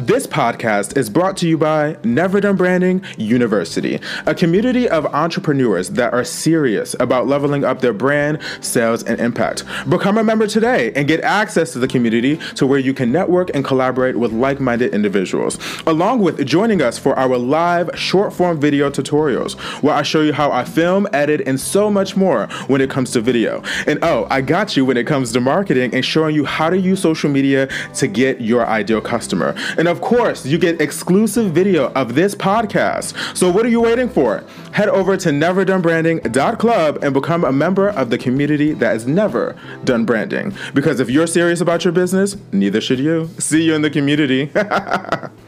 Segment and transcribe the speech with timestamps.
[0.00, 5.90] This podcast is brought to you by Never Done Branding University, a community of entrepreneurs
[5.90, 9.64] that are serious about leveling up their brand, sales, and impact.
[9.90, 13.50] Become a member today and get access to the community to where you can network
[13.54, 18.60] and collaborate with like minded individuals, along with joining us for our live short form
[18.60, 22.80] video tutorials, where I show you how I film, edit, and so much more when
[22.80, 23.64] it comes to video.
[23.88, 26.78] And oh, I got you when it comes to marketing and showing you how to
[26.78, 29.56] use social media to get your ideal customer.
[29.76, 33.36] And of course, you get exclusive video of this podcast.
[33.36, 34.44] So what are you waiting for?
[34.72, 40.04] Head over to neverdonebranding.club and become a member of the community that has never done
[40.04, 40.54] branding.
[40.74, 43.30] Because if you're serious about your business, neither should you.
[43.38, 44.50] See you in the community.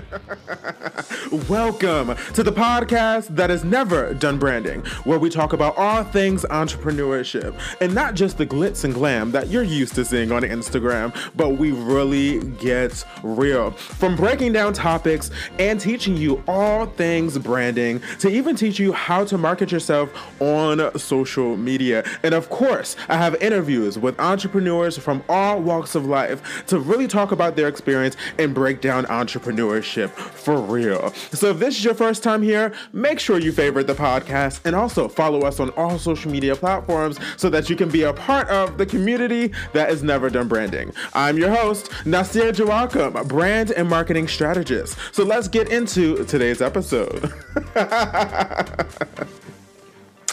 [1.48, 6.44] Welcome to the podcast that has never done branding, where we talk about all things
[6.50, 11.14] entrepreneurship and not just the glitz and glam that you're used to seeing on Instagram,
[11.36, 13.70] but we really get real.
[13.72, 19.24] From breaking down topics and teaching you all things branding to even teach you how
[19.24, 22.04] to market yourself on social media.
[22.22, 27.06] And of course, I have interviews with entrepreneurs from all walks of life to really
[27.06, 31.10] talk about their experience and break down entrepreneurship for real.
[31.32, 34.74] So if this is your first time here, make sure you favorite the podcast and
[34.76, 38.48] also follow us on all social media platforms so that you can be a part
[38.48, 40.92] of the community that has never done branding.
[41.14, 44.96] I'm your host, Nasir Joachim, brand and marketing strategist.
[45.12, 47.32] So let's get into today's episode.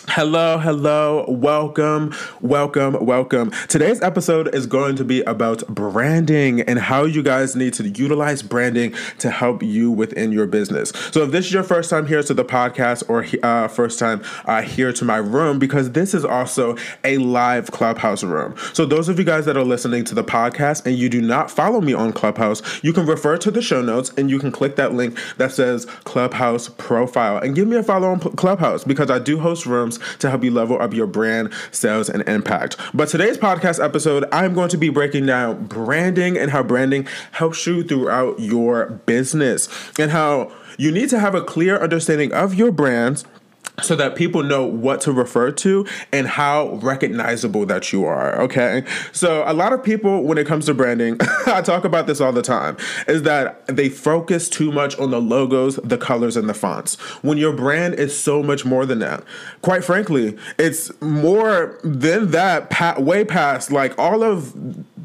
[0.09, 3.51] Hello, hello, welcome, welcome, welcome.
[3.67, 8.41] Today's episode is going to be about branding and how you guys need to utilize
[8.41, 10.91] branding to help you within your business.
[11.11, 14.23] So, if this is your first time here to the podcast or uh, first time
[14.45, 18.55] uh, here to my room, because this is also a live Clubhouse room.
[18.73, 21.51] So, those of you guys that are listening to the podcast and you do not
[21.51, 24.77] follow me on Clubhouse, you can refer to the show notes and you can click
[24.77, 29.19] that link that says Clubhouse profile and give me a follow on Clubhouse because I
[29.19, 32.77] do host rooms to help you level up your brand, sales, and impact.
[32.93, 37.65] But today's podcast episode, I'm going to be breaking down branding and how branding helps
[37.65, 39.69] you throughout your business
[39.99, 43.25] and how you need to have a clear understanding of your brands
[43.83, 48.41] so that people know what to refer to and how recognizable that you are.
[48.41, 48.83] Okay.
[49.11, 52.31] So, a lot of people, when it comes to branding, I talk about this all
[52.31, 52.75] the time,
[53.07, 56.95] is that they focus too much on the logos, the colors, and the fonts.
[57.23, 59.23] When your brand is so much more than that.
[59.61, 64.53] Quite frankly, it's more than that, way past like all of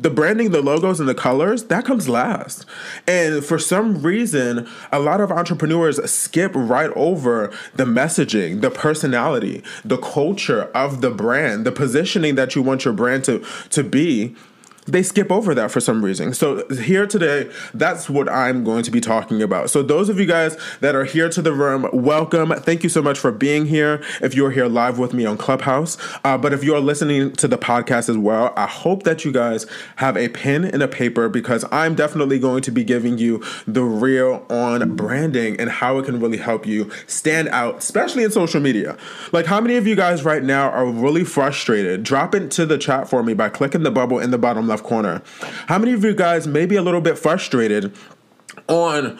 [0.02, 2.66] the branding, the logos, and the colors, that comes last.
[3.06, 9.62] And for some reason, a lot of entrepreneurs skip right over the messaging, the personality,
[9.84, 14.34] the culture of the brand, the positioning that you want your brand to, to be
[14.86, 16.34] they skip over that for some reason.
[16.34, 19.70] So here today, that's what I'm going to be talking about.
[19.70, 22.50] So those of you guys that are here to the room, welcome.
[22.50, 24.02] Thank you so much for being here.
[24.20, 27.58] If you're here live with me on Clubhouse, uh, but if you're listening to the
[27.58, 29.66] podcast as well, I hope that you guys
[29.96, 33.84] have a pen and a paper because I'm definitely going to be giving you the
[33.84, 38.60] real on branding and how it can really help you stand out, especially in social
[38.60, 38.96] media.
[39.30, 42.02] Like how many of you guys right now are really frustrated?
[42.02, 45.22] Drop into the chat for me by clicking the bubble in the bottom left corner.
[45.68, 47.94] How many of you guys may be a little bit frustrated
[48.68, 49.18] on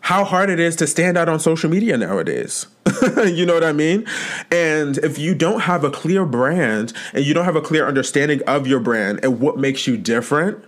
[0.00, 2.66] how hard it is to stand out on social media nowadays?
[3.24, 4.06] you know what I mean?
[4.50, 8.42] And if you don't have a clear brand and you don't have a clear understanding
[8.46, 10.64] of your brand and what makes you different,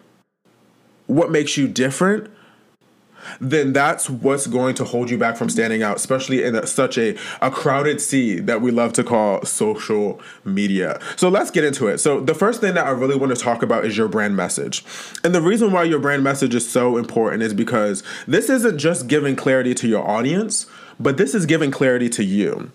[1.07, 2.31] what makes you different,
[3.41, 6.99] then that's what's going to hold you back from standing out, especially in a, such
[6.99, 11.01] a, a crowded sea that we love to call social media.
[11.17, 11.99] So let's get into it.
[11.99, 14.85] So, the first thing that I really want to talk about is your brand message.
[15.23, 19.07] And the reason why your brand message is so important is because this isn't just
[19.09, 20.67] giving clarity to your audience,
[20.99, 22.71] but this is giving clarity to you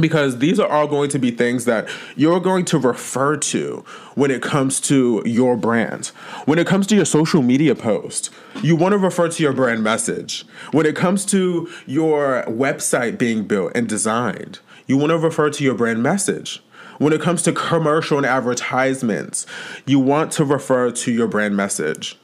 [0.00, 3.84] because these are all going to be things that you're going to refer to
[4.14, 6.06] when it comes to your brand.
[6.46, 8.30] When it comes to your social media post,
[8.62, 10.44] you want to refer to your brand message.
[10.72, 15.64] When it comes to your website being built and designed, you want to refer to
[15.64, 16.62] your brand message.
[16.98, 19.46] When it comes to commercial and advertisements,
[19.86, 22.18] you want to refer to your brand message.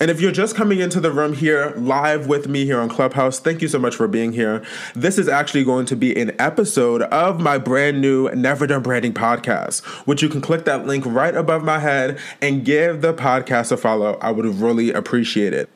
[0.00, 3.38] And if you're just coming into the room here live with me here on Clubhouse,
[3.38, 4.64] thank you so much for being here.
[4.94, 9.14] This is actually going to be an episode of my brand new Never Done Branding
[9.14, 13.70] podcast, which you can click that link right above my head and give the podcast
[13.72, 14.18] a follow.
[14.20, 15.68] I would really appreciate it.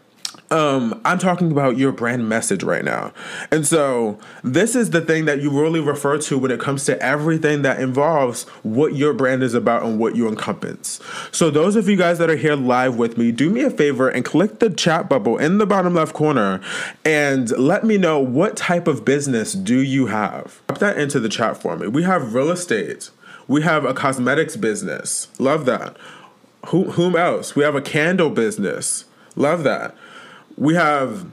[0.51, 3.13] Um, I'm talking about your brand message right now.
[3.51, 7.01] And so, this is the thing that you really refer to when it comes to
[7.03, 11.01] everything that involves what your brand is about and what you encompass.
[11.33, 14.09] So, those of you guys that are here live with me, do me a favor
[14.09, 16.61] and click the chat bubble in the bottom left corner
[17.05, 20.63] and let me know what type of business do you have.
[20.67, 21.89] Put that into the chat for me.
[21.89, 23.11] We have real estate,
[23.47, 25.29] we have a cosmetics business.
[25.39, 25.97] Love that.
[26.67, 27.55] Who, whom else?
[27.55, 29.05] We have a candle business.
[29.37, 29.95] Love that.
[30.59, 31.31] We have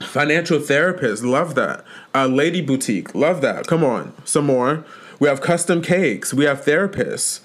[0.00, 1.22] financial therapists.
[1.22, 1.84] Love that.
[2.14, 3.14] Uh, lady boutique.
[3.14, 3.66] Love that.
[3.66, 4.84] Come on, some more.
[5.20, 6.32] We have custom cakes.
[6.34, 7.40] We have therapists.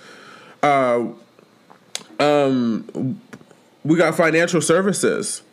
[0.63, 1.09] Uh,
[2.19, 3.21] um,
[3.83, 5.43] we got financial services.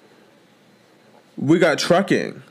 [1.36, 2.42] We got trucking.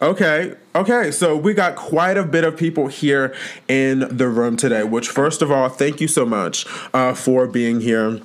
[0.00, 3.34] Okay, okay, so we got quite a bit of people here
[3.66, 7.80] in the room today, which, first of all, thank you so much uh, for being
[7.80, 8.20] here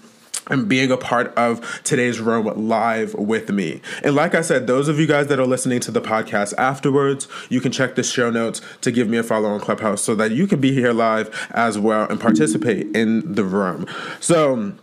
[0.50, 3.82] and being a part of today's room live with me.
[4.04, 7.28] And like I said, those of you guys that are listening to the podcast afterwards,
[7.50, 10.32] you can check the show notes to give me a follow on Clubhouse so that
[10.32, 13.86] you can be here live as well and participate in the room.
[14.20, 14.74] So,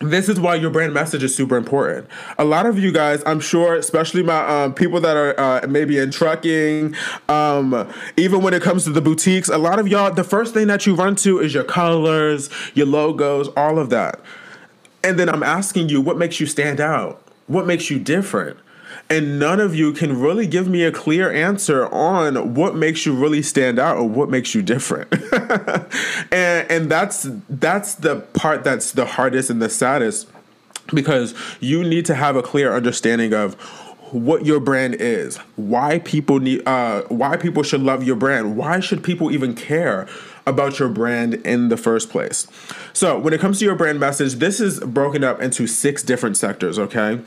[0.00, 2.06] this is why your brand message is super important.
[2.38, 5.98] A lot of you guys, I'm sure, especially my um, people that are uh, maybe
[5.98, 6.94] in trucking,
[7.28, 10.68] um, even when it comes to the boutiques, a lot of y'all, the first thing
[10.68, 14.20] that you run to is your colors, your logos, all of that.
[15.08, 17.22] And then I'm asking you, what makes you stand out?
[17.46, 18.58] What makes you different?
[19.08, 23.14] And none of you can really give me a clear answer on what makes you
[23.14, 25.10] really stand out or what makes you different.
[26.30, 30.28] and and that's that's the part that's the hardest and the saddest
[30.92, 33.54] because you need to have a clear understanding of
[34.12, 38.80] what your brand is, why people need, uh, why people should love your brand, why
[38.80, 40.06] should people even care
[40.48, 42.46] about your brand in the first place.
[42.92, 46.36] So, when it comes to your brand message, this is broken up into six different
[46.36, 47.20] sectors, okay?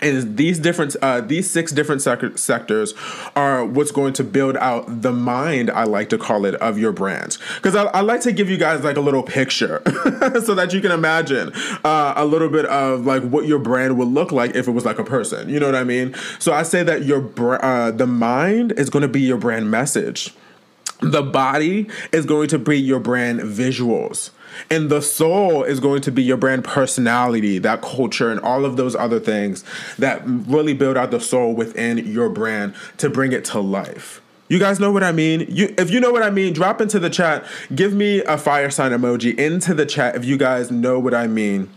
[0.00, 2.94] and these different uh, these six different sec- sectors
[3.36, 6.92] are what's going to build out the mind i like to call it of your
[6.92, 9.82] brand because I, I, like to give you guys like a little picture
[10.44, 11.52] so that you can imagine
[11.84, 14.84] uh, a little bit of like what your brand would look like if it was
[14.84, 17.90] like a person you know what i mean so i say that your br- uh,
[17.90, 20.34] the mind is going to be your brand message
[21.00, 24.30] the body is going to be your brand visuals.
[24.70, 28.76] And the soul is going to be your brand personality, that culture, and all of
[28.76, 29.64] those other things
[29.98, 34.20] that really build out the soul within your brand to bring it to life.
[34.48, 35.46] You guys know what I mean?
[35.48, 37.44] You if you know what I mean, drop into the chat.
[37.74, 41.26] Give me a fire sign emoji into the chat if you guys know what I
[41.26, 41.70] mean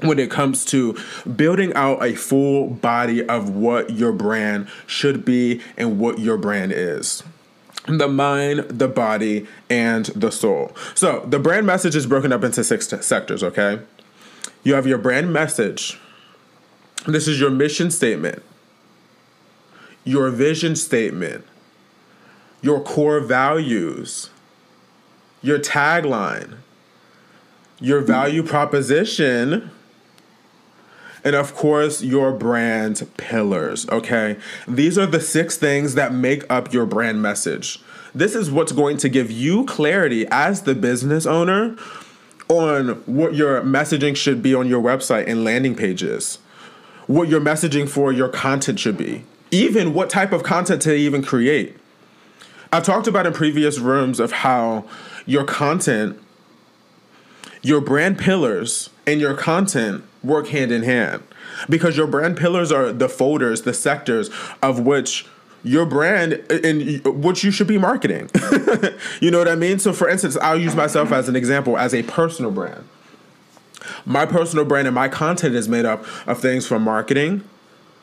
[0.00, 0.96] when it comes to
[1.36, 6.72] building out a full body of what your brand should be and what your brand
[6.72, 7.22] is
[7.86, 10.76] the mind, the body, and the soul.
[10.94, 13.80] So the brand message is broken up into six t- sectors, okay?
[14.62, 15.98] You have your brand message.
[17.06, 18.42] This is your mission statement,
[20.04, 21.44] your vision statement,
[22.60, 24.30] your core values,
[25.42, 26.58] your tagline,
[27.80, 29.72] your value proposition
[31.24, 34.36] and of course, your brand pillars, okay?
[34.66, 37.80] These are the six things that make up your brand message.
[38.14, 41.76] This is what's going to give you clarity as the business owner
[42.48, 46.38] on what your messaging should be on your website and landing pages,
[47.06, 51.22] what your messaging for your content should be, even what type of content to even
[51.22, 51.76] create.
[52.72, 54.84] I've talked about in previous rooms of how
[55.24, 56.18] your content,
[57.62, 61.22] your brand pillars, and your content work hand in hand
[61.68, 64.30] because your brand pillars are the folders, the sectors
[64.62, 65.26] of which
[65.64, 68.30] your brand and which you should be marketing.
[69.20, 69.78] you know what I mean?
[69.78, 72.88] So for instance, I'll use myself as an example as a personal brand.
[74.04, 77.44] My personal brand and my content is made up of things from marketing,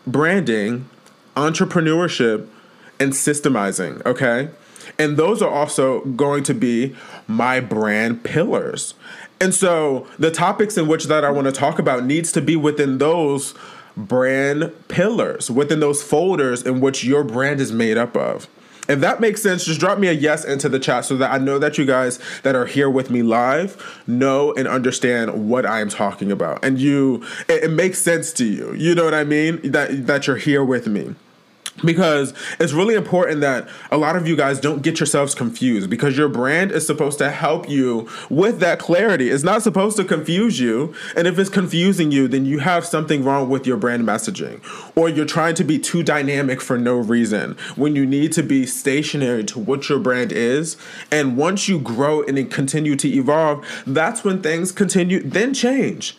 [0.05, 0.89] branding,
[1.35, 2.47] entrepreneurship,
[2.99, 4.49] and systemizing, okay?
[4.97, 6.95] And those are also going to be
[7.27, 8.93] my brand pillars.
[9.41, 12.55] And so the topics in which that I want to talk about needs to be
[12.55, 13.53] within those
[13.95, 18.47] brand pillars, within those folders in which your brand is made up of.
[18.89, 21.37] If that makes sense, just drop me a yes into the chat so that I
[21.37, 25.79] know that you guys that are here with me live know and understand what I
[25.79, 26.65] am talking about.
[26.65, 28.73] And you it, it makes sense to you.
[28.73, 29.71] You know what I mean?
[29.71, 31.13] That that you're here with me
[31.83, 36.17] because it's really important that a lot of you guys don't get yourselves confused because
[36.17, 39.29] your brand is supposed to help you with that clarity.
[39.29, 40.93] It's not supposed to confuse you.
[41.15, 44.61] And if it's confusing you, then you have something wrong with your brand messaging
[44.95, 48.65] or you're trying to be too dynamic for no reason when you need to be
[48.65, 50.77] stationary to what your brand is.
[51.11, 56.17] And once you grow and continue to evolve, that's when things continue, then change.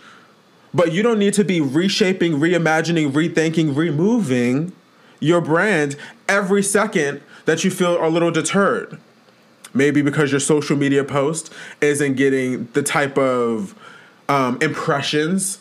[0.73, 4.73] But you don't need to be reshaping, reimagining, rethinking, removing
[5.21, 5.97] your brand
[6.29, 8.99] every second that you feel a little deterred.
[9.73, 13.75] Maybe because your social media post isn't getting the type of
[14.29, 15.61] um, impressions,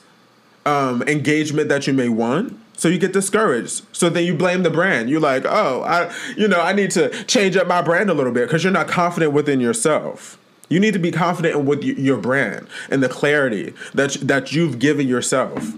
[0.66, 2.58] um, engagement that you may want.
[2.76, 3.84] So you get discouraged.
[3.92, 5.10] So then you blame the brand.
[5.10, 8.32] You're like, oh, I, you know, I need to change up my brand a little
[8.32, 10.38] bit because you're not confident within yourself.
[10.70, 15.08] You need to be confident with your brand and the clarity that that you've given
[15.08, 15.74] yourself.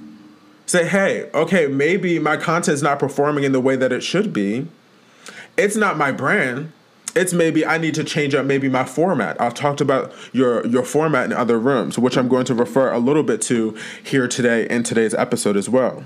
[0.71, 4.69] Say, hey, okay, maybe my content's not performing in the way that it should be.
[5.57, 6.71] It's not my brand.
[7.13, 9.35] It's maybe I need to change up maybe my format.
[9.41, 12.99] I've talked about your your format in other rooms, which I'm going to refer a
[12.99, 16.05] little bit to here today in today's episode as well.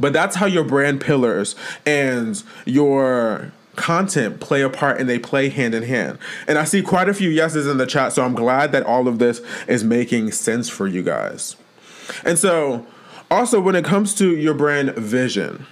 [0.00, 5.50] But that's how your brand pillars and your content play a part and they play
[5.50, 6.16] hand in hand.
[6.46, 9.08] And I see quite a few yeses in the chat, so I'm glad that all
[9.08, 11.54] of this is making sense for you guys.
[12.24, 12.86] And so,
[13.30, 15.66] also, when it comes to your brand vision,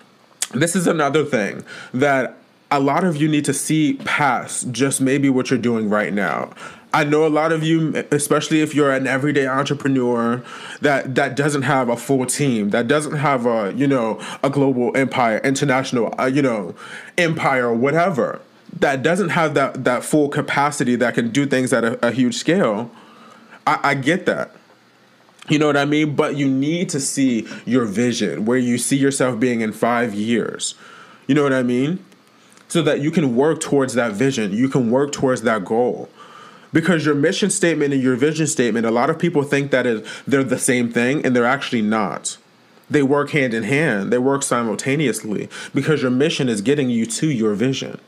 [0.52, 2.36] this is another thing that
[2.70, 6.50] a lot of you need to see past just maybe what you're doing right now.
[6.92, 10.42] I know a lot of you, especially if you're an everyday entrepreneur
[10.80, 14.96] that that doesn't have a full team, that doesn't have a you know a global
[14.96, 16.74] empire, international uh, you know
[17.18, 18.40] empire, whatever,
[18.80, 22.36] that doesn't have that that full capacity that can do things at a, a huge
[22.36, 22.90] scale.
[23.66, 24.52] I, I get that.
[25.48, 26.16] You know what I mean?
[26.16, 30.74] But you need to see your vision, where you see yourself being in five years.
[31.26, 32.04] You know what I mean?
[32.68, 34.52] So that you can work towards that vision.
[34.52, 36.08] You can work towards that goal
[36.72, 40.06] because your mission statement and your vision statement a lot of people think that is
[40.26, 42.36] they're the same thing and they're actually not
[42.90, 47.30] they work hand in hand they work simultaneously because your mission is getting you to
[47.30, 47.98] your vision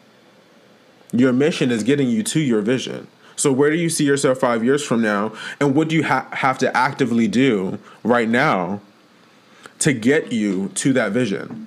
[1.13, 3.07] your mission is getting you to your vision
[3.39, 5.33] so where do you see yourself five years from now?
[5.61, 8.81] And what do you ha- have to actively do right now
[9.79, 11.67] to get you to that vision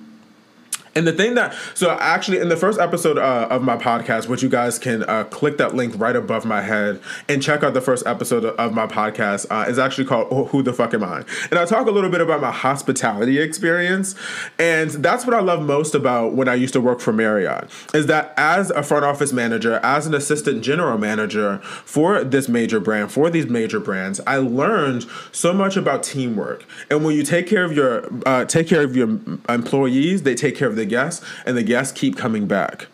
[0.94, 4.42] and the thing that, so actually, in the first episode uh, of my podcast, which
[4.42, 7.80] you guys can uh, click that link right above my head and check out the
[7.80, 11.24] first episode of my podcast, uh, is actually called Who the Fuck Am I?
[11.50, 14.14] And I talk a little bit about my hospitality experience.
[14.58, 18.06] And that's what I love most about when I used to work for Marriott, is
[18.06, 23.10] that as a front office manager, as an assistant general manager for this major brand,
[23.10, 26.66] for these major brands, I learned so much about teamwork.
[26.90, 29.18] And when you take care of your, uh, take care of your
[29.48, 32.88] employees, they take care of the the guests, and the guests keep coming back.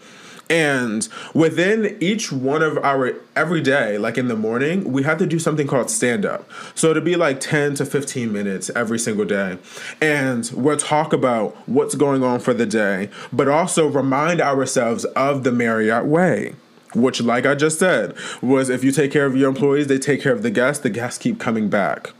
[0.50, 5.26] And within each one of our every day, like in the morning, we have to
[5.26, 6.49] do something called stand up.
[6.75, 9.59] So it'll be like 10 to 15 minutes every single day.
[10.00, 15.45] And we'll talk about what's going on for the day, but also remind ourselves of
[15.45, 16.54] the Marriott way.
[16.95, 20.23] Which, like I just said, was if you take care of your employees, they take
[20.23, 22.12] care of the guests, the guests keep coming back.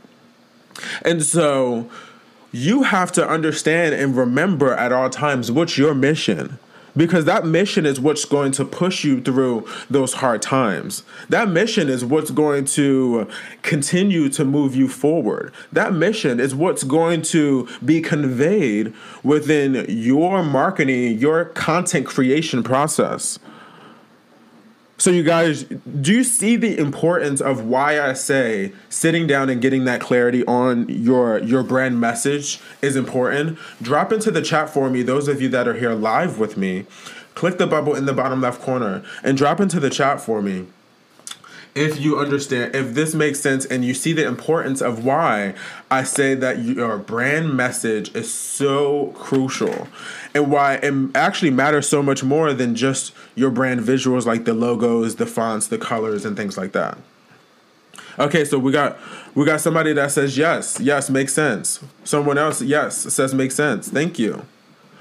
[1.01, 1.89] And so
[2.51, 6.57] you have to understand and remember at all times what's your mission
[6.97, 11.03] because that mission is what's going to push you through those hard times.
[11.29, 13.27] That mission is what's going to
[13.61, 15.53] continue to move you forward.
[15.71, 23.39] That mission is what's going to be conveyed within your marketing, your content creation process.
[24.99, 29.61] So, you guys, do you see the importance of why I say sitting down and
[29.61, 33.57] getting that clarity on your your brand message is important?
[33.81, 36.85] Drop into the chat for me, those of you that are here live with me.
[37.33, 40.67] Click the bubble in the bottom left corner and drop into the chat for me
[41.75, 45.53] if you understand, if this makes sense and you see the importance of why
[45.89, 49.87] I say that your brand message is so crucial
[50.33, 54.53] and why it actually matters so much more than just your brand visuals like the
[54.53, 56.97] logos, the fonts, the colors, and things like that.
[58.17, 58.97] Okay, so we got
[59.33, 61.79] we got somebody that says yes, yes, makes sense.
[62.03, 63.87] Someone else, yes, says makes sense.
[63.87, 64.45] Thank you.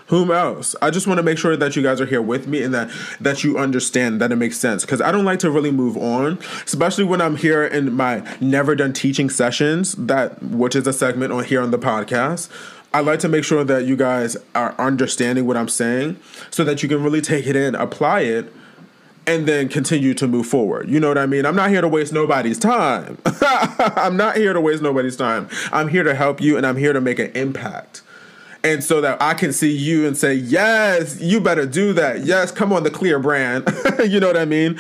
[0.09, 0.75] Whom else?
[0.81, 2.91] I just want to make sure that you guys are here with me and that
[3.21, 6.39] that you understand that it makes sense because I don't like to really move on,
[6.65, 11.33] especially when I'm here in my never done teaching sessions that which is a segment
[11.33, 12.49] on here on the podcast.
[12.95, 16.19] I like to make sure that you guys are understanding what I'm saying
[16.51, 18.51] so that you can really take it in, apply it,
[19.27, 20.89] and then continue to move forward.
[20.89, 21.45] You know what I mean?
[21.45, 23.19] I'm not here to waste nobody's time.
[23.43, 25.51] I'm not here to waste nobody's time.
[25.71, 28.01] I'm here to help you and I'm here to make an impact
[28.65, 32.25] and so that I can see you and say, yes, you better do that.
[32.25, 33.69] Yes, come on, the clear brand.
[34.07, 34.79] you know what I mean?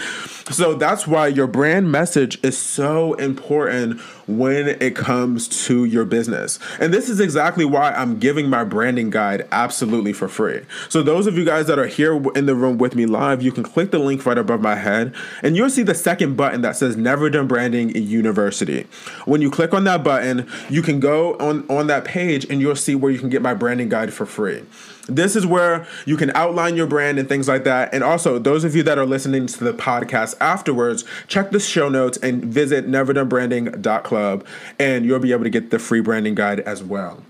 [0.50, 6.58] So that's why your brand message is so important when it comes to your business.
[6.80, 10.62] And this is exactly why I'm giving my branding guide absolutely for free.
[10.88, 13.52] So, those of you guys that are here in the room with me live, you
[13.52, 16.76] can click the link right above my head and you'll see the second button that
[16.76, 18.86] says Never Done Branding University.
[19.26, 22.76] When you click on that button, you can go on, on that page and you'll
[22.76, 24.64] see where you can get my branding guide for free.
[25.08, 27.92] This is where you can outline your brand and things like that.
[27.94, 31.88] And also, those of you that are listening to the podcast afterwards, check the show
[31.88, 34.46] notes and visit neverdonebranding.club
[34.78, 37.22] and you'll be able to get the free branding guide as well.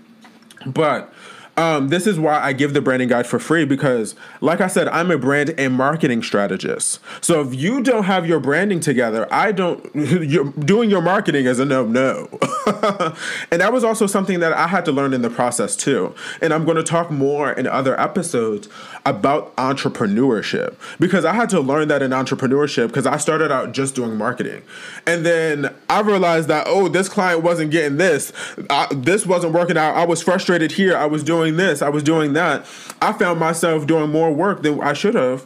[0.65, 1.13] But
[1.59, 4.87] um, this is why I give the branding guide for free because, like I said,
[4.87, 7.01] I'm a brand and marketing strategist.
[7.19, 9.85] So if you don't have your branding together, I don't.
[9.93, 12.29] You're, doing your marketing is a no no.
[13.51, 16.15] and that was also something that I had to learn in the process too.
[16.41, 18.69] And I'm going to talk more in other episodes
[19.05, 23.95] about entrepreneurship because I had to learn that in entrepreneurship because I started out just
[23.95, 24.61] doing marketing.
[25.05, 28.31] And then I realized that, oh, this client wasn't getting this.
[28.69, 29.95] I, this wasn't working out.
[29.95, 30.95] I was frustrated here.
[30.95, 31.81] I was doing this.
[31.81, 32.65] I was doing that.
[33.01, 35.45] I found myself doing more work than I should have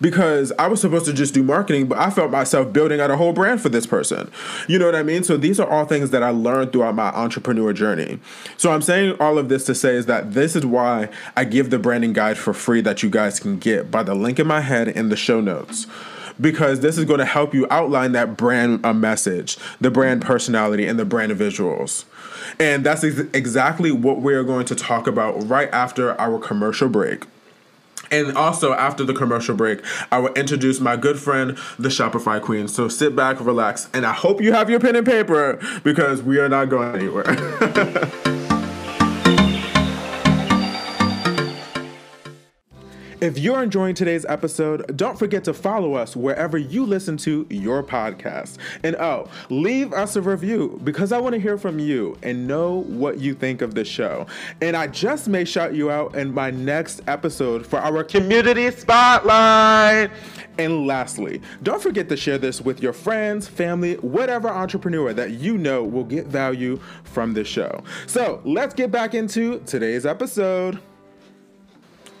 [0.00, 3.16] because I was supposed to just do marketing, but I felt myself building out a
[3.16, 4.30] whole brand for this person.
[4.68, 5.24] You know what I mean?
[5.24, 8.18] So these are all things that I learned throughout my entrepreneur journey.
[8.56, 11.70] So I'm saying all of this to say is that this is why I give
[11.70, 14.60] the branding guide for free that you guys can get by the link in my
[14.60, 15.86] head in the show notes
[16.40, 20.86] because this is going to help you outline that brand uh, message, the brand personality,
[20.86, 22.04] and the brand visuals.
[22.58, 27.26] And that's ex- exactly what we're going to talk about right after our commercial break.
[28.10, 29.80] And also, after the commercial break,
[30.12, 32.68] I will introduce my good friend, the Shopify Queen.
[32.68, 36.38] So sit back, relax, and I hope you have your pen and paper because we
[36.38, 37.24] are not going anywhere.
[43.24, 47.82] If you're enjoying today's episode, don't forget to follow us wherever you listen to your
[47.82, 48.58] podcast.
[48.82, 52.82] And oh, leave us a review because I want to hear from you and know
[52.82, 54.26] what you think of the show.
[54.60, 60.10] And I just may shout you out in my next episode for our community spotlight.
[60.58, 65.56] And lastly, don't forget to share this with your friends, family, whatever entrepreneur that you
[65.56, 67.82] know will get value from this show.
[68.06, 70.78] So let's get back into today's episode.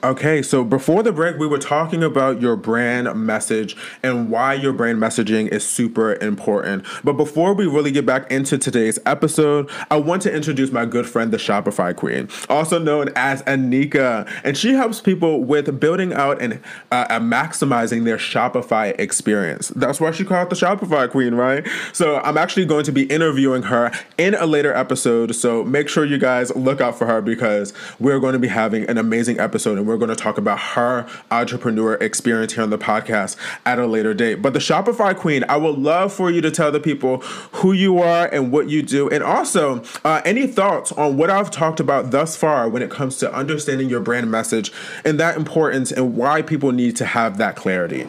[0.04, 4.74] Okay, so before the break, we were talking about your brand message and why your
[4.74, 6.84] brand messaging is super important.
[7.02, 11.06] But before we really get back into today's episode, I want to introduce my good
[11.06, 14.30] friend, the Shopify Queen, also known as Anika.
[14.44, 16.60] And she helps people with building out and
[16.92, 19.68] uh, maximizing their Shopify experience.
[19.68, 21.66] That's why she called the Shopify Queen, right?
[21.94, 25.34] So I'm actually going to be interviewing her in a later episode.
[25.34, 28.84] So make sure you guys look out for her because we're going to be having
[28.90, 32.70] an amazing episode and we're we're going to talk about her entrepreneur experience here on
[32.70, 34.42] the podcast at a later date.
[34.42, 37.18] But the Shopify Queen, I would love for you to tell the people
[37.52, 41.50] who you are and what you do, and also uh, any thoughts on what I've
[41.50, 44.72] talked about thus far when it comes to understanding your brand message
[45.04, 48.08] and that importance and why people need to have that clarity.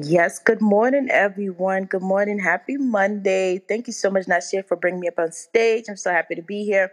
[0.00, 1.84] Yes, good morning, everyone.
[1.86, 2.38] Good morning.
[2.38, 3.58] Happy Monday.
[3.68, 5.86] Thank you so much, Nasir, for bringing me up on stage.
[5.88, 6.92] I'm so happy to be here.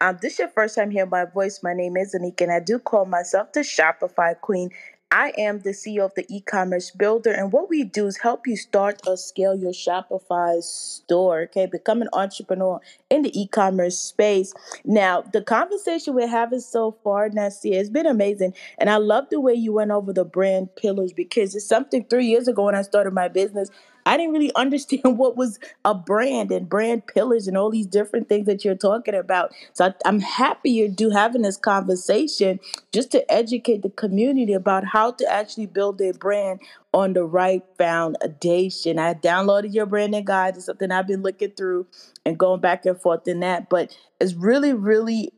[0.00, 1.62] Um, this is your first time hearing my voice.
[1.62, 4.70] My name is Anika, and I do call myself the Shopify Queen.
[5.14, 8.56] I am the CEO of the e-commerce builder, and what we do is help you
[8.56, 11.42] start or scale your Shopify store.
[11.42, 14.54] Okay, become an entrepreneur in the e-commerce space.
[14.86, 19.38] Now, the conversation we're having so far, Nasir, has been amazing, and I love the
[19.38, 22.82] way you went over the brand pillars because it's something three years ago when I
[22.82, 23.68] started my business.
[24.06, 28.28] I didn't really understand what was a brand and brand pillars and all these different
[28.28, 29.52] things that you're talking about.
[29.72, 32.60] So I, I'm happy you do having this conversation
[32.92, 36.60] just to educate the community about how to actually build their brand
[36.92, 38.98] on the right foundation.
[38.98, 40.56] I downloaded your branding guide.
[40.56, 41.86] It's something I've been looking through
[42.26, 43.68] and going back and forth in that.
[43.68, 45.32] But it's really, really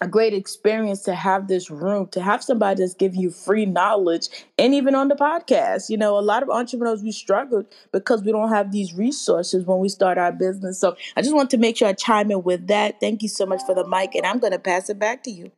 [0.00, 4.28] a great experience to have this room, to have somebody that's give you free knowledge,
[4.58, 5.88] and even on the podcast.
[5.90, 9.78] You know, a lot of entrepreneurs we struggled because we don't have these resources when
[9.78, 10.78] we start our business.
[10.78, 13.00] So I just want to make sure I chime in with that.
[13.00, 15.30] Thank you so much for the mic, and I'm going to pass it back to
[15.30, 15.52] you.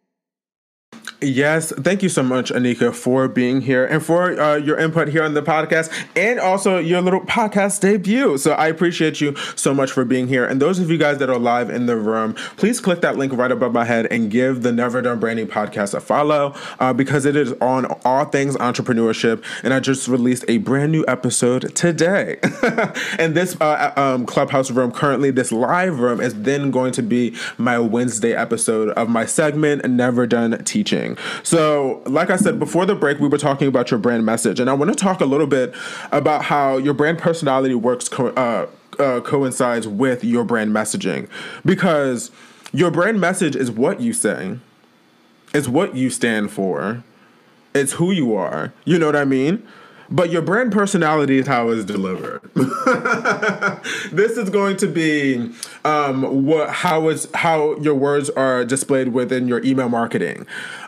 [1.22, 5.22] Yes, thank you so much, Anika, for being here and for uh, your input here
[5.22, 8.36] on the podcast and also your little podcast debut.
[8.36, 10.44] So I appreciate you so much for being here.
[10.44, 13.32] And those of you guys that are live in the room, please click that link
[13.32, 17.24] right above my head and give the Never Done Branding podcast a follow uh, because
[17.24, 19.42] it is on all things entrepreneurship.
[19.62, 22.38] And I just released a brand new episode today.
[23.18, 27.34] and this uh, um, Clubhouse room, currently, this live room, is then going to be
[27.56, 31.05] my Wednesday episode of my segment, Never Done Teaching.
[31.42, 34.68] So, like I said before the break, we were talking about your brand message, and
[34.68, 35.74] I want to talk a little bit
[36.10, 38.66] about how your brand personality works co- uh,
[38.98, 41.28] uh, coincides with your brand messaging,
[41.64, 42.30] because
[42.72, 44.58] your brand message is what you say,
[45.54, 47.04] it's what you stand for,
[47.74, 48.72] it's who you are.
[48.84, 49.66] You know what I mean?
[50.10, 52.40] but your brand personality is how it's delivered.
[54.12, 55.52] this is going to be
[55.84, 60.46] um, what how is how your words are displayed within your email marketing.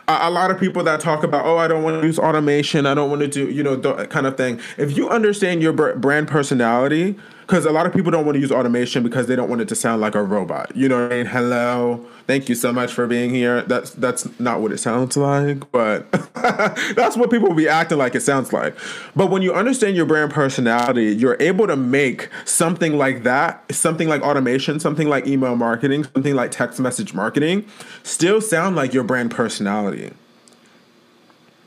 [0.09, 2.95] A, lot of people that talk about, oh, I don't want to use automation, I
[2.95, 4.59] don't want to do you know that kind of thing.
[4.77, 7.15] If you understand your brand personality,
[7.49, 9.67] because a lot of people don't want to use automation because they don't want it
[9.69, 10.71] to sound like a robot.
[10.75, 11.25] You know what I mean?
[11.25, 13.63] Hello, thank you so much for being here.
[13.63, 18.13] That's that's not what it sounds like, but that's what people will be acting like
[18.13, 18.77] it sounds like.
[19.15, 24.07] But when you understand your brand personality, you're able to make something like that, something
[24.07, 27.65] like automation, something like email marketing, something like text message marketing,
[28.03, 29.98] still sound like your brand personality.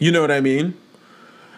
[0.03, 0.75] You know what I mean?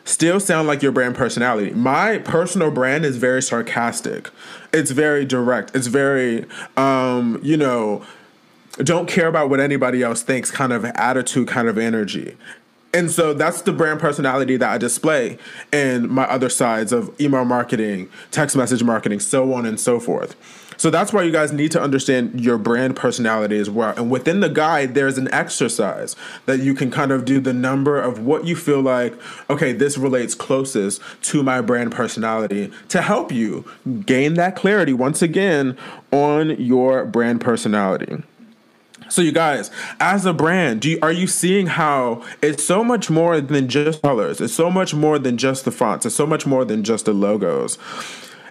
[0.07, 1.71] still sound like your brand personality.
[1.71, 4.29] My personal brand is very sarcastic.
[4.71, 5.75] It's very direct.
[5.75, 6.45] It's very
[6.77, 8.05] um, you know,
[8.77, 12.37] don't care about what anybody else thinks kind of attitude, kind of energy.
[12.93, 15.39] And so that's the brand personality that I display
[15.73, 20.37] in my other sides of email marketing, text message marketing, so on and so forth.
[20.85, 23.95] So that's why you guys need to understand your brand personality as well.
[23.97, 27.99] And within the guide, there's an exercise that you can kind of do the number
[27.99, 29.15] of what you feel like,
[29.49, 33.65] okay, this relates closest to my brand personality to help you
[34.05, 35.75] gain that clarity once again
[36.13, 38.23] on your brand personality.
[39.09, 39.71] So you guys,
[40.01, 44.39] as a brand, you, are you seeing how it's so much more than just colors?
[44.39, 46.05] It's so much more than just the fonts.
[46.05, 47.79] It's so much more than just the logos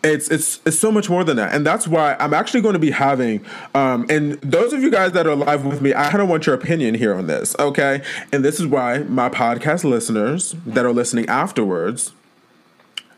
[0.04, 1.54] it's it's it's so much more than that.
[1.54, 5.12] And that's why i'm actually going to be having um and those of you guys
[5.14, 8.02] that are live with me i kind of want your opinion here on this okay?
[8.32, 12.14] And this is why my podcast listeners that are listening afterwards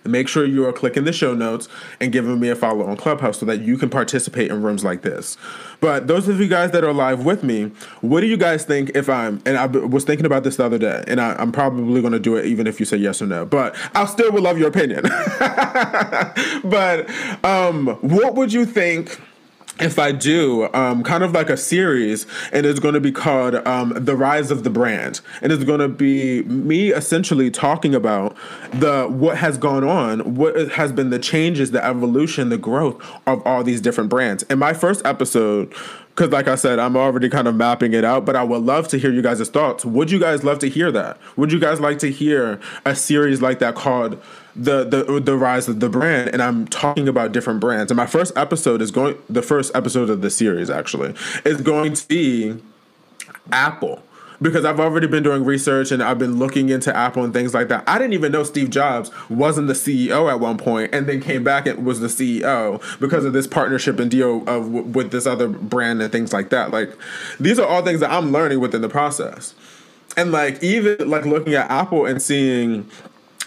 [0.06, 1.68] make sure you are clicking the show notes
[2.00, 5.02] and giving me a follow on Clubhouse so that you can participate in rooms like
[5.02, 5.38] this.
[5.82, 8.92] But those of you guys that are live with me, what do you guys think
[8.96, 12.02] if I'm, and I was thinking about this the other day, and I, am probably
[12.02, 14.44] going to do it even if you say yes or no, but I still would
[14.44, 15.04] love your opinion.
[16.64, 17.10] but
[17.44, 19.20] um, what would you think?
[19.80, 23.56] If I do, um, kind of like a series, and it's going to be called
[23.68, 28.36] um, "The Rise of the Brand," and it's going to be me essentially talking about
[28.72, 33.46] the what has gone on, what has been the changes, the evolution, the growth of
[33.46, 34.44] all these different brands.
[34.44, 35.74] In my first episode,
[36.16, 38.88] because like I said, I'm already kind of mapping it out, but I would love
[38.90, 39.84] to hear you guys' thoughts.
[39.84, 41.18] Would you guys love to hear that?
[41.36, 44.22] Would you guys like to hear a series like that called
[44.56, 47.92] the the the rise of the brand and I'm talking about different brands.
[47.92, 51.94] And my first episode is going the first episode of the series actually is going
[51.94, 52.62] to be
[53.52, 54.02] Apple
[54.42, 57.68] because I've already been doing research and I've been looking into Apple and things like
[57.70, 57.84] that.
[57.88, 61.44] I didn't even know Steve Jobs wasn't the CEO at one point and then came
[61.44, 65.48] back and was the CEO because of this partnership and deal of with this other
[65.48, 66.72] brand and things like that.
[66.72, 66.92] Like
[67.40, 69.56] these are all things that I'm learning within the process.
[70.18, 72.90] And like even like looking at Apple and seeing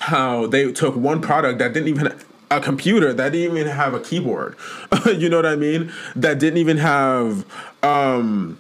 [0.01, 2.13] how they took one product that didn't even
[2.51, 4.57] a computer that didn't even have a keyboard.
[5.07, 5.93] you know what I mean?
[6.17, 7.45] That didn't even have
[7.83, 8.59] um,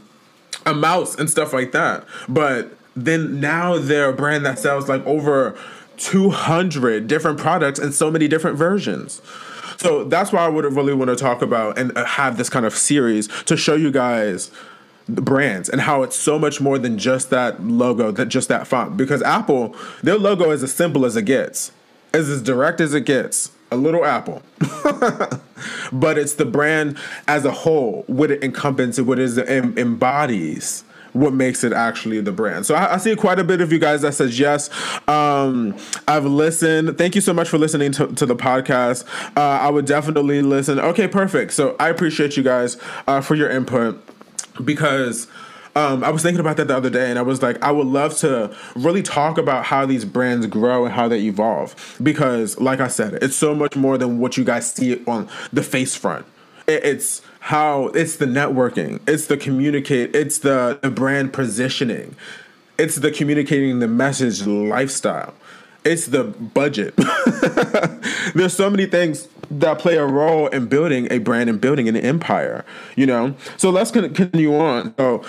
[0.68, 2.04] a mouse and stuff like that.
[2.28, 5.58] But then now they're a brand that sells like over
[5.96, 9.20] 200 different products and so many different versions.
[9.78, 12.66] So that's why I would really want to talk about and uh, have this kind
[12.66, 14.50] of series to show you guys
[15.08, 18.66] the brands and how it's so much more than just that logo, that just that
[18.66, 18.96] font.
[18.96, 21.72] Because Apple, their logo is as simple as it gets,
[22.12, 23.52] is as direct as it gets.
[23.70, 24.42] A little apple,
[25.92, 29.38] but it's the brand as a whole, what it encompasses, what it
[29.78, 32.66] embodies what makes it actually the brand.
[32.66, 34.70] So I, I, see quite a bit of you guys that says yes.
[35.08, 35.76] Um,
[36.06, 36.98] I've listened.
[36.98, 39.04] Thank you so much for listening to, to the podcast.
[39.36, 40.78] Uh, I would definitely listen.
[40.78, 41.52] Okay, perfect.
[41.52, 42.76] So I appreciate you guys
[43.06, 44.02] uh, for your input
[44.64, 45.26] because
[45.78, 47.86] um, I was thinking about that the other day, and I was like, I would
[47.86, 51.96] love to really talk about how these brands grow and how they evolve.
[52.02, 55.62] Because, like I said, it's so much more than what you guys see on the
[55.62, 56.26] face front.
[56.66, 62.16] It's how it's the networking, it's the communicate, it's the, the brand positioning,
[62.76, 65.32] it's the communicating the message lifestyle,
[65.84, 66.94] it's the budget.
[68.34, 71.96] There's so many things that play a role in building a brand and building an
[71.96, 72.64] empire,
[72.96, 73.34] you know?
[73.56, 74.94] So let's continue on.
[74.98, 75.24] So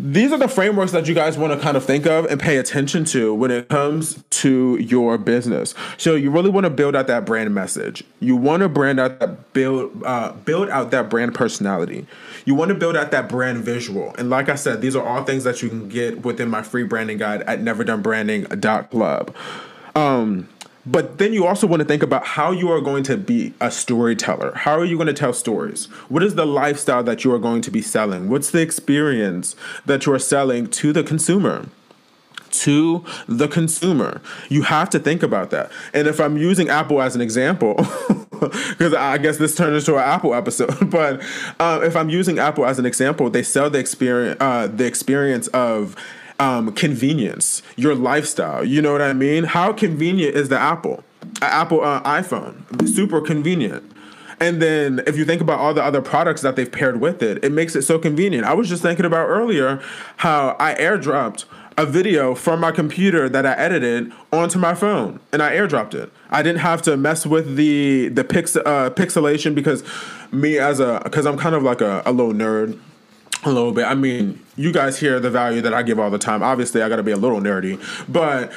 [0.00, 2.56] these are the frameworks that you guys want to kind of think of and pay
[2.58, 5.74] attention to when it comes to your business.
[5.96, 8.04] So you really want to build out that brand message.
[8.20, 12.06] You want to brand out that build uh, build out that brand personality.
[12.44, 14.14] You want to build out that brand visual.
[14.16, 16.84] And like I said, these are all things that you can get within my free
[16.84, 19.34] branding guide at neverdonebranding.club.
[19.96, 20.48] Um,
[20.90, 23.70] but then you also want to think about how you are going to be a
[23.70, 24.52] storyteller.
[24.54, 25.86] How are you going to tell stories?
[26.08, 28.28] What is the lifestyle that you are going to be selling?
[28.28, 31.66] What's the experience that you are selling to the consumer?
[32.50, 34.22] To the consumer.
[34.48, 35.70] You have to think about that.
[35.92, 37.74] And if I'm using Apple as an example,
[38.40, 40.74] because I guess this turned into an Apple episode.
[40.90, 41.22] But
[41.60, 45.48] uh, if I'm using Apple as an example, they sell the experience, uh, the experience
[45.48, 45.96] of
[46.38, 48.64] um, convenience, your lifestyle.
[48.64, 49.44] You know what I mean?
[49.44, 51.04] How convenient is the Apple?
[51.42, 53.92] Apple uh, iPhone, super convenient.
[54.40, 57.44] And then if you think about all the other products that they've paired with it,
[57.44, 58.44] it makes it so convenient.
[58.44, 59.82] I was just thinking about earlier
[60.18, 61.44] how I airdropped
[61.76, 66.12] a video from my computer that I edited onto my phone, and I airdropped it.
[66.28, 69.84] I didn't have to mess with the the pix, uh, pixelation because
[70.32, 72.78] me as a because I'm kind of like a, a little nerd
[73.44, 73.84] a little bit.
[73.84, 76.42] I mean, you guys hear the value that I give all the time.
[76.42, 78.52] Obviously, I got to be a little nerdy, but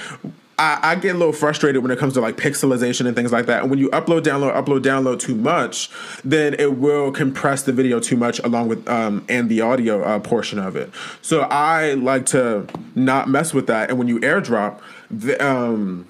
[0.61, 3.47] I, I, get a little frustrated when it comes to like pixelization and things like
[3.47, 3.61] that.
[3.61, 5.89] And when you upload, download, upload, download too much,
[6.23, 10.19] then it will compress the video too much along with um, and the audio uh,
[10.19, 10.91] portion of it.
[11.21, 13.89] So I like to not mess with that.
[13.89, 16.07] And when you airdrop, the, um,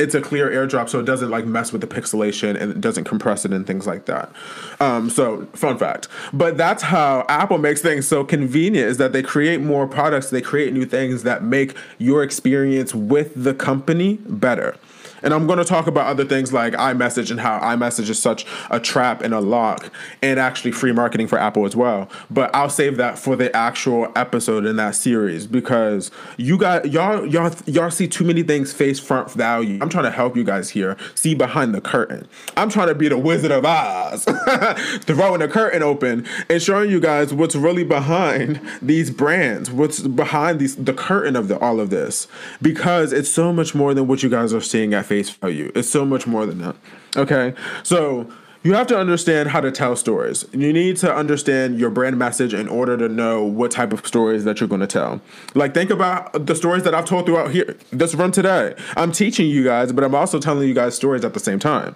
[0.00, 3.04] it's a clear airdrop, so it doesn't like mess with the pixelation and it doesn't
[3.04, 4.32] compress it and things like that.
[4.80, 6.08] Um, so fun fact.
[6.32, 10.40] But that's how Apple makes things so convenient is that they create more products, they
[10.40, 14.76] create new things that make your experience with the company better.
[15.22, 18.46] And I'm going to talk about other things like iMessage and how iMessage is such
[18.70, 22.08] a trap and a lock and actually free marketing for Apple as well.
[22.30, 27.26] But I'll save that for the actual episode in that series because you got y'all
[27.26, 29.78] y'all y'all see too many things face front value.
[29.80, 32.26] I'm trying to help you guys here see behind the curtain.
[32.56, 34.24] I'm trying to be the Wizard of Oz,
[35.02, 40.60] throwing the curtain open and showing you guys what's really behind these brands, what's behind
[40.60, 42.26] these the curtain of the, all of this
[42.62, 45.70] because it's so much more than what you guys are seeing at face value.
[45.74, 46.76] It's so much more than that.
[47.16, 47.54] Okay?
[47.82, 48.30] So
[48.62, 50.44] you have to understand how to tell stories.
[50.52, 54.44] You need to understand your brand message in order to know what type of stories
[54.44, 55.22] that you're going to tell.
[55.54, 58.74] Like, think about the stories that I've told throughout here, this run today.
[58.96, 61.94] I'm teaching you guys, but I'm also telling you guys stories at the same time.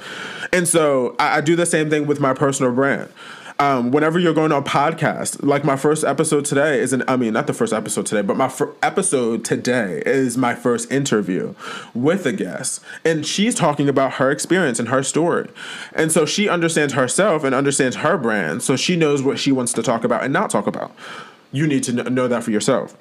[0.53, 3.11] And so I, I do the same thing with my personal brand
[3.65, 7.17] um, whenever you're going on a podcast, like my first episode today is an, I
[7.17, 11.55] mean, not the first episode today, but my episode today is my first interview
[11.95, 12.83] with a guest.
[13.05, 15.49] And she's talking about her experience and her story.
[15.95, 18.63] And so she understands herself and understands her brand.
[18.63, 20.95] So she knows what she wants to talk about and not talk about.
[21.51, 22.95] You need to know that for yourself.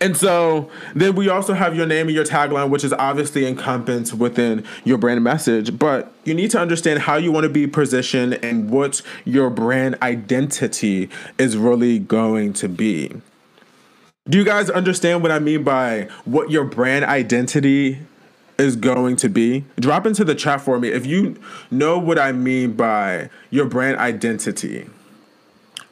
[0.00, 4.14] And so then we also have your name and your tagline, which is obviously encompassed
[4.14, 5.78] within your brand message.
[5.78, 9.96] But you need to understand how you want to be positioned and what your brand
[10.02, 13.12] identity is really going to be.
[14.28, 17.98] Do you guys understand what I mean by what your brand identity
[18.58, 19.64] is going to be?
[19.78, 21.38] Drop into the chat for me if you
[21.70, 24.88] know what I mean by your brand identity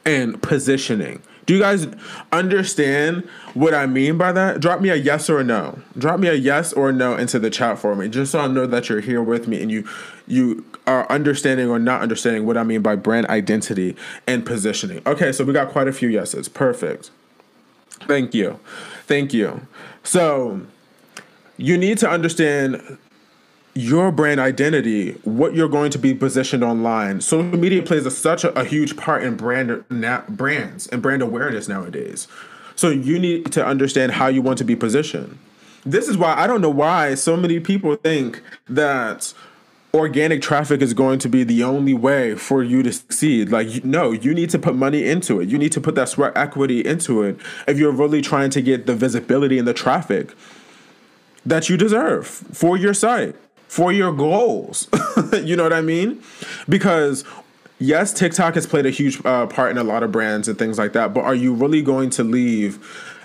[0.05, 1.21] and positioning.
[1.45, 1.87] Do you guys
[2.31, 4.61] understand what I mean by that?
[4.61, 5.79] Drop me a yes or a no.
[5.97, 8.47] Drop me a yes or a no into the chat for me, just so I
[8.47, 9.87] know that you're here with me and you
[10.25, 13.95] you are understanding or not understanding what I mean by brand identity
[14.27, 15.01] and positioning.
[15.05, 16.47] Okay, so we got quite a few yeses.
[16.49, 17.11] Perfect.
[18.07, 18.59] Thank you.
[19.05, 19.67] Thank you.
[20.03, 20.61] So
[21.57, 22.97] you need to understand
[23.75, 27.21] your brand identity, what you're going to be positioned online.
[27.21, 31.21] Social media plays a, such a, a, huge part in brand na- brands and brand
[31.21, 32.27] awareness nowadays.
[32.75, 35.39] So you need to understand how you want to be positioned.
[35.85, 39.33] This is why I don't know why so many people think that
[39.93, 43.51] organic traffic is going to be the only way for you to succeed.
[43.51, 45.49] Like, no, you need to put money into it.
[45.49, 48.85] You need to put that sweat equity into it if you're really trying to get
[48.85, 50.33] the visibility and the traffic
[51.45, 53.35] that you deserve for your site
[53.73, 54.87] for your goals.
[55.43, 56.21] you know what I mean?
[56.69, 57.23] Because
[57.79, 60.77] yes, TikTok has played a huge uh, part in a lot of brands and things
[60.77, 62.77] like that, but are you really going to leave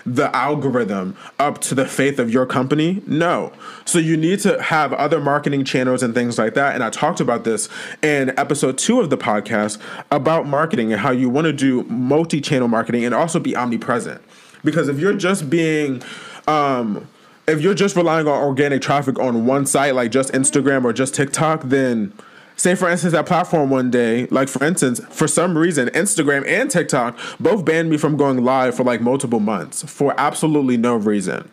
[0.07, 3.03] the algorithm up to the faith of your company?
[3.05, 3.53] No.
[3.85, 6.73] So you need to have other marketing channels and things like that.
[6.73, 7.69] And I talked about this
[8.01, 12.41] in episode two of the podcast about marketing and how you want to do multi
[12.41, 14.19] channel marketing and also be omnipresent.
[14.63, 16.01] Because if you're just being,
[16.47, 17.07] um,
[17.49, 21.15] if you're just relying on organic traffic on one site, like just Instagram or just
[21.15, 22.13] TikTok, then
[22.59, 26.69] say for instance that platform one day like for instance for some reason instagram and
[26.69, 31.49] tiktok both banned me from going live for like multiple months for absolutely no reason.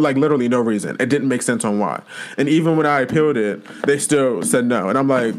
[0.00, 0.96] Like literally no reason.
[1.00, 2.02] It didn't make sense on why.
[2.38, 4.88] And even when i appealed it they still said no.
[4.88, 5.34] And i'm like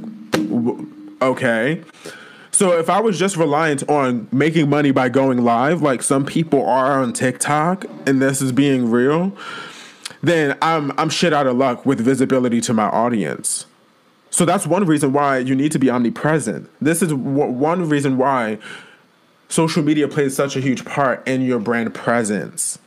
[1.22, 1.84] okay.
[2.52, 6.64] So if i was just reliant on making money by going live like some people
[6.66, 9.36] are on tiktok and this is being real
[10.22, 13.66] then i'm i'm shit out of luck with visibility to my audience
[14.32, 16.70] so that's one reason why you need to be omnipresent.
[16.82, 18.60] This is w- one reason why
[19.48, 22.78] social media plays such a huge part in your brand presence.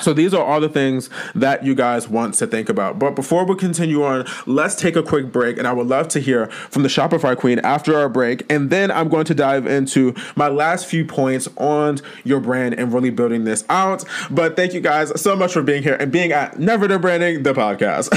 [0.00, 2.98] So these are all the things that you guys want to think about.
[2.98, 6.20] But before we continue on, let's take a quick break and I would love to
[6.20, 8.44] hear from the Shopify Queen after our break.
[8.50, 12.92] And then I'm going to dive into my last few points on your brand and
[12.92, 14.04] really building this out.
[14.30, 17.42] But thank you guys so much for being here and being at Never Done Branding,
[17.42, 18.12] the podcast.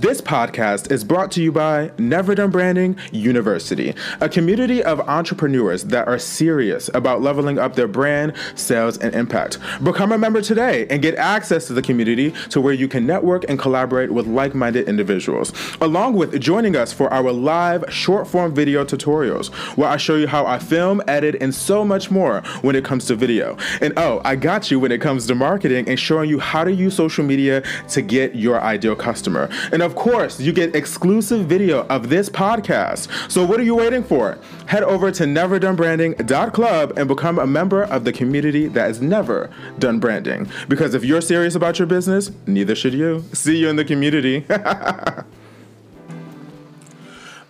[0.00, 5.82] This podcast is brought to you by Never Done Branding University, a community of entrepreneurs
[5.86, 9.58] that are serious about leveling up their brand, sales, and impact.
[9.82, 13.44] Become a member today and get access to the community to where you can network
[13.48, 18.54] and collaborate with like minded individuals, along with joining us for our live short form
[18.54, 22.76] video tutorials, where I show you how I film, edit, and so much more when
[22.76, 23.56] it comes to video.
[23.80, 26.72] And oh, I got you when it comes to marketing and showing you how to
[26.72, 29.48] use social media to get your ideal customer.
[29.72, 33.08] And of course, you get exclusive video of this podcast.
[33.32, 34.36] So what are you waiting for?
[34.66, 39.48] Head over to neverdonebranding.club and become a member of the community that has never
[39.78, 40.46] done branding.
[40.68, 43.24] Because if you're serious about your business, neither should you.
[43.32, 44.44] See you in the community.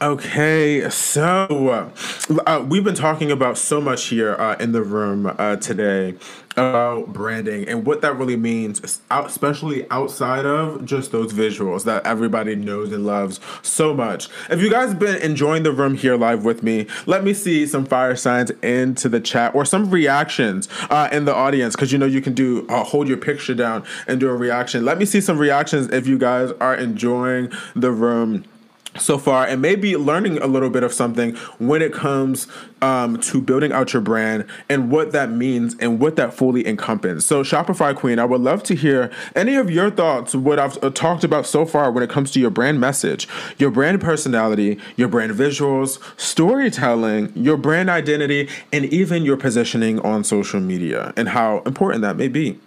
[0.00, 1.90] Okay, so
[2.46, 6.14] uh, we've been talking about so much here uh, in the room uh, today
[6.52, 12.54] about branding and what that really means, especially outside of just those visuals that everybody
[12.54, 14.28] knows and loves so much.
[14.48, 17.84] If you guys been enjoying the room here live with me, let me see some
[17.84, 22.06] fire signs into the chat or some reactions uh, in the audience because you know
[22.06, 24.84] you can do uh, hold your picture down and do a reaction.
[24.84, 28.44] Let me see some reactions if you guys are enjoying the room
[29.00, 32.46] so far and maybe learning a little bit of something when it comes
[32.82, 37.24] um, to building out your brand and what that means and what that fully encompasses.
[37.24, 40.90] So, Shopify Queen, I would love to hear any of your thoughts, what I've uh,
[40.90, 45.08] talked about so far when it comes to your brand message, your brand personality, your
[45.08, 51.60] brand visuals, storytelling, your brand identity, and even your positioning on social media and how
[51.60, 52.58] important that may be.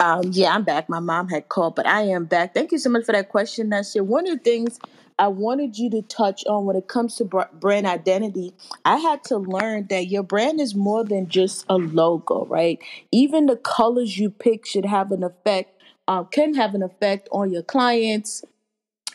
[0.00, 0.88] Um, yeah, I'm back.
[0.88, 2.54] My mom had called, but I am back.
[2.54, 4.04] Thank you so much for that question, Nasir.
[4.04, 4.78] One of the things
[5.18, 8.54] I wanted you to touch on when it comes to brand identity.
[8.84, 12.78] I had to learn that your brand is more than just a logo, right?
[13.10, 17.50] Even the colors you pick should have an effect, um, can have an effect on
[17.50, 18.44] your clients,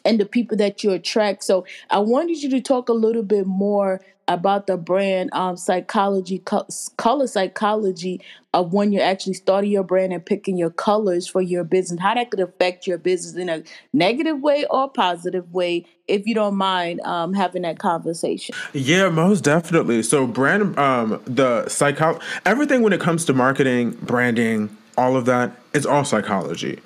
[0.05, 1.43] and the people that you attract.
[1.43, 6.39] So I wanted you to talk a little bit more about the brand um, psychology,
[6.39, 8.21] co- color psychology
[8.53, 12.13] of when you're actually starting your brand and picking your colors for your business, how
[12.13, 16.55] that could affect your business in a negative way or positive way, if you don't
[16.55, 18.55] mind um, having that conversation.
[18.73, 20.03] Yeah, most definitely.
[20.03, 25.51] So brand, um, the psycho, everything when it comes to marketing, branding, all of that,
[25.73, 26.79] it's all psychology.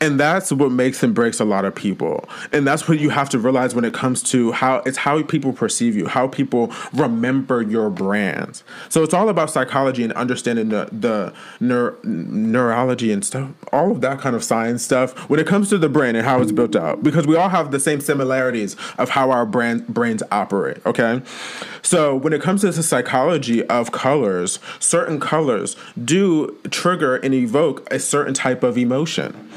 [0.00, 2.28] And that's what makes and breaks a lot of people.
[2.52, 5.52] And that's what you have to realize when it comes to how it's how people
[5.52, 8.62] perceive you, how people remember your brand.
[8.88, 14.00] So it's all about psychology and understanding the the neur- neurology and stuff, all of
[14.02, 16.76] that kind of science stuff when it comes to the brain and how it's built
[16.76, 17.02] out.
[17.02, 20.84] Because we all have the same similarities of how our brand brains operate.
[20.84, 21.22] Okay.
[21.82, 27.90] So when it comes to the psychology of colors, certain colors do trigger and evoke
[27.92, 29.48] a certain type of emotion.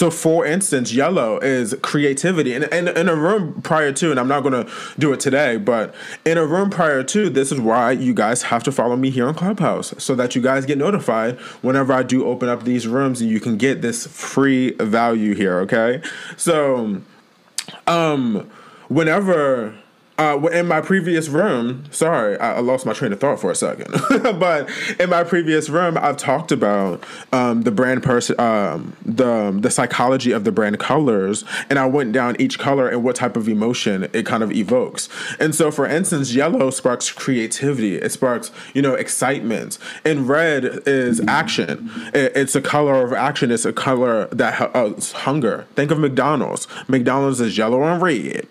[0.00, 2.54] So, for instance, yellow is creativity.
[2.54, 5.58] And in, in, a room prior to, and I'm not going to do it today,
[5.58, 9.10] but in a room prior to, this is why you guys have to follow me
[9.10, 12.86] here on Clubhouse so that you guys get notified whenever I do open up these
[12.86, 16.00] rooms and you can get this free value here, okay?
[16.38, 17.02] So,
[17.86, 18.50] um,
[18.88, 19.74] whenever
[20.20, 23.90] uh, in my previous room, sorry, I, lost my train of thought for a second.
[24.38, 24.68] but
[25.00, 27.02] in my previous room, I've talked about
[27.32, 32.12] um, the brand person, um, the the psychology of the brand colors, and I went
[32.12, 35.08] down each color and what type of emotion it kind of evokes.
[35.40, 37.96] And so, for instance, yellow sparks creativity.
[37.96, 39.78] It sparks, you know, excitement.
[40.04, 41.90] And red is action.
[42.12, 43.50] It, it's a color of action.
[43.50, 45.66] It's a color that uh, hunger.
[45.76, 46.68] Think of McDonald's.
[46.88, 48.46] McDonald's is yellow and red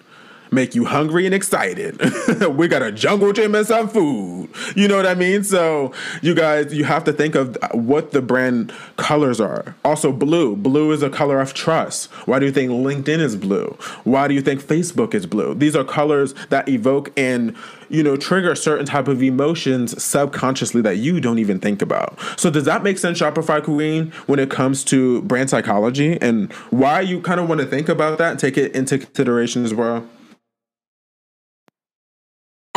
[0.51, 1.99] make you hungry and excited.
[2.55, 4.49] we got a jungle gym and some food.
[4.75, 5.43] You know what I mean?
[5.43, 9.75] So you guys, you have to think of what the brand colors are.
[9.83, 10.55] Also, blue.
[10.55, 12.11] Blue is a color of trust.
[12.27, 13.77] Why do you think LinkedIn is blue?
[14.03, 15.53] Why do you think Facebook is blue?
[15.53, 17.55] These are colors that evoke and
[17.89, 22.17] you know trigger certain type of emotions subconsciously that you don't even think about.
[22.37, 27.01] So does that make sense, Shopify Queen, when it comes to brand psychology and why
[27.01, 30.07] you kind of want to think about that and take it into consideration as well?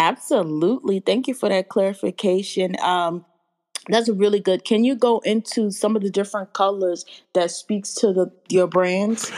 [0.02, 0.98] Absolutely.
[0.98, 2.74] Thank you for that clarification.
[2.80, 3.24] Um,
[3.88, 4.64] that's really good.
[4.64, 9.30] Can you go into some of the different colors that speaks to the your brands?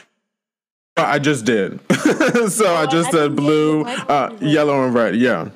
[0.97, 1.81] I just did.
[1.93, 5.17] so oh, I just I said blue, uh, yellow, and red.
[5.17, 5.51] Yeah.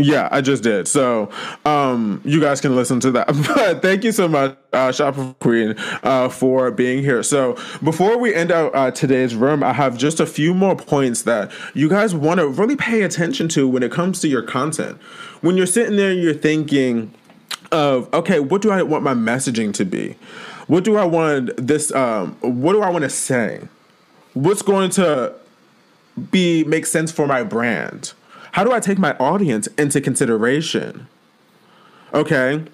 [0.00, 0.88] Yeah, I just did.
[0.88, 1.30] So
[1.66, 3.28] um, you guys can listen to that.
[3.60, 7.22] But thank you so much, uh, Shopper Queen, uh, for being here.
[7.22, 11.22] So before we end out uh, today's room, I have just a few more points
[11.22, 14.98] that you guys want to really pay attention to when it comes to your content.
[15.42, 17.12] When you're sitting there, you're thinking
[17.72, 20.16] of, okay, what do I want my messaging to be?
[20.66, 21.92] What do I want this?
[21.92, 23.68] Um, what do I want to say?
[24.34, 25.34] What's going to
[26.30, 28.14] be make sense for my brand?
[28.52, 31.06] How do I take my audience into consideration?
[32.12, 32.64] Okay.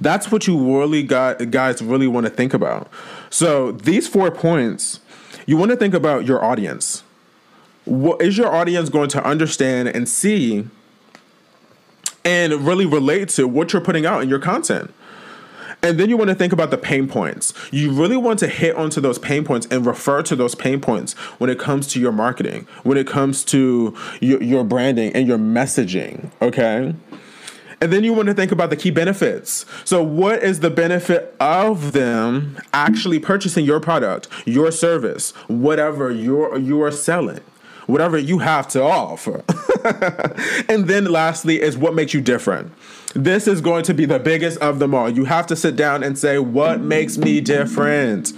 [0.00, 2.88] That's what you really got guys really want to think about.
[3.30, 5.00] So these four points,
[5.46, 7.02] you want to think about your audience.
[7.84, 10.66] What is your audience going to understand and see
[12.24, 14.92] and really relate to what you're putting out in your content?
[15.82, 17.54] And then you want to think about the pain points.
[17.70, 21.12] You really want to hit onto those pain points and refer to those pain points
[21.38, 25.38] when it comes to your marketing, when it comes to your, your branding and your
[25.38, 26.94] messaging, okay?
[27.80, 29.64] And then you want to think about the key benefits.
[29.84, 36.58] So, what is the benefit of them actually purchasing your product, your service, whatever you're
[36.58, 37.40] you are selling?
[37.88, 39.42] whatever you have to offer.
[40.68, 42.72] and then lastly is what makes you different.
[43.14, 45.08] This is going to be the biggest of them all.
[45.08, 48.32] You have to sit down and say, what makes me different?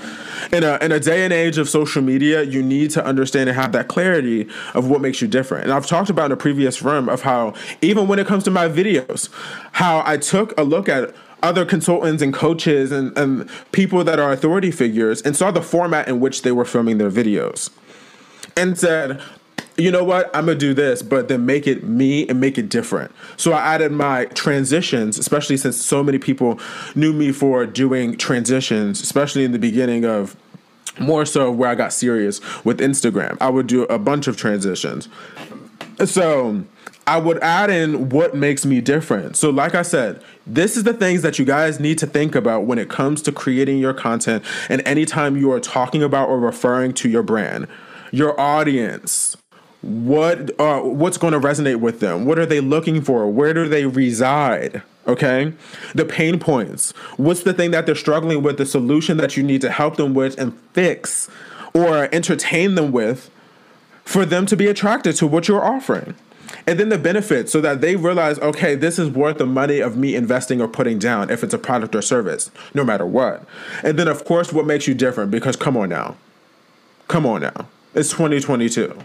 [0.52, 3.58] In a, in a day and age of social media, you need to understand and
[3.58, 5.64] have that clarity of what makes you different.
[5.64, 8.50] And I've talked about in a previous room of how, even when it comes to
[8.50, 9.28] my videos,
[9.72, 14.30] how I took a look at other consultants and coaches and, and people that are
[14.30, 17.70] authority figures and saw the format in which they were filming their videos
[18.56, 19.20] and said,
[19.80, 22.68] you know what, I'm gonna do this, but then make it me and make it
[22.68, 23.12] different.
[23.36, 26.58] So I added my transitions, especially since so many people
[26.94, 30.36] knew me for doing transitions, especially in the beginning of
[30.98, 33.36] more so where I got serious with Instagram.
[33.40, 35.08] I would do a bunch of transitions.
[36.04, 36.64] So
[37.06, 39.36] I would add in what makes me different.
[39.36, 42.66] So, like I said, this is the things that you guys need to think about
[42.66, 46.94] when it comes to creating your content and anytime you are talking about or referring
[46.94, 47.66] to your brand.
[48.12, 49.36] Your audience,
[49.82, 52.24] what uh, what's going to resonate with them?
[52.26, 53.30] What are they looking for?
[53.30, 54.82] Where do they reside?
[55.06, 55.52] Okay?
[55.94, 56.92] The pain points.
[57.16, 58.58] What's the thing that they're struggling with?
[58.58, 61.28] The solution that you need to help them with and fix
[61.72, 63.30] or entertain them with
[64.04, 66.14] for them to be attracted to what you're offering.
[66.66, 69.96] And then the benefits so that they realize okay this is worth the money of
[69.96, 73.44] me investing or putting down if it's a product or service no matter what.
[73.82, 75.30] And then of course what makes you different?
[75.30, 76.16] Because come on now.
[77.08, 77.68] Come on now.
[77.94, 78.98] It's 2022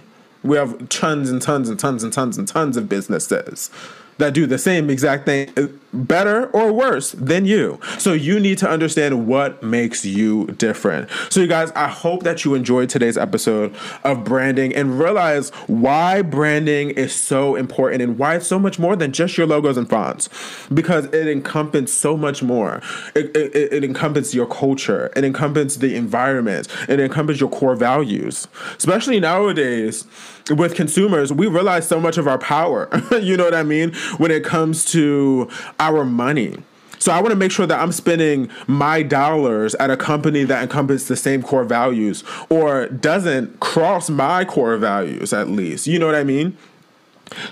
[0.45, 3.71] we have tons and tons and tons and tons and tons of businesses
[4.17, 5.51] that do the same exact thing
[5.95, 7.79] better or worse than you.
[7.97, 11.09] So you need to understand what makes you different.
[11.29, 16.21] So you guys, I hope that you enjoyed today's episode of branding and realize why
[16.21, 19.89] branding is so important and why it's so much more than just your logos and
[19.89, 20.29] fonts
[20.73, 22.81] because it encompasses so much more.
[23.15, 28.47] It, it, it encompasses your culture, it encompasses the environment, it encompasses your core values.
[28.77, 30.05] Especially nowadays
[30.49, 32.89] with consumers, we realize so much of our power.
[33.21, 33.93] you know what I mean?
[34.17, 35.49] When it comes to
[35.85, 36.57] our money.
[36.97, 40.63] So I want to make sure that I'm spending my dollars at a company that
[40.63, 45.85] encompasses the same core values or doesn't cross my core values at least.
[45.85, 46.57] You know what I mean?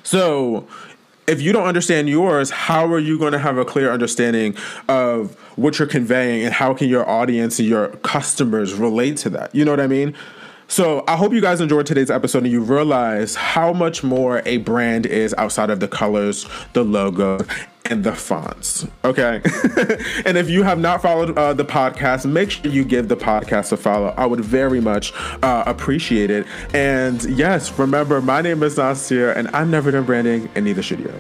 [0.02, 0.68] So
[1.28, 4.56] if you don't understand yours, how are you going to have a clear understanding
[4.88, 9.54] of what you're conveying and how can your audience and your customers relate to that?
[9.54, 10.16] You know what I mean?
[10.68, 14.58] So I hope you guys enjoyed today's episode and you realize how much more a
[14.58, 17.46] brand is outside of the colors, the logo,
[17.94, 18.88] and the fonts.
[19.06, 19.40] Okay.
[20.26, 23.72] and if you have not followed uh, the podcast, make sure you give the podcast
[23.72, 24.16] a follow.
[24.18, 25.14] I would very much
[25.44, 26.48] uh, appreciate it.
[26.74, 31.02] And yes, remember, my name is Nasir, and I'm never done branding, and neither should
[31.02, 31.14] you.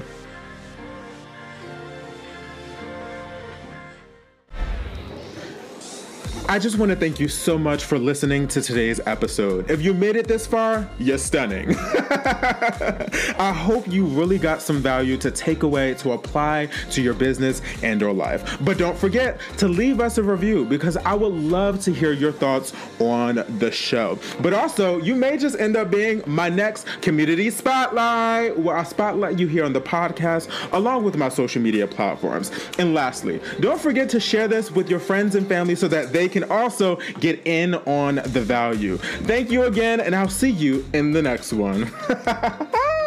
[6.50, 9.72] I just want to thank you so much for listening to today's episode.
[9.72, 11.74] If you made it this far, you're stunning.
[11.80, 17.62] I hope you really got some value to take away to apply to your business
[17.82, 18.58] and your life.
[18.62, 22.34] But don't forget to leave us a review because I would love to hear your
[22.34, 24.20] thoughts on the show.
[24.42, 29.40] But also, you may just end up being my next community spotlight, where I spotlight
[29.40, 32.52] you here on the podcast along with my social media platforms.
[32.78, 36.33] And lastly, don't forget to share this with your friends and family so that they
[36.34, 38.98] can also get in on the value.
[38.98, 41.90] Thank you again, and I'll see you in the next one.